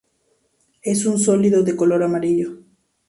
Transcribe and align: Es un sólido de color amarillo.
Es 0.81 1.05
un 1.05 1.19
sólido 1.19 1.61
de 1.61 1.75
color 1.75 2.01
amarillo. 2.01 2.57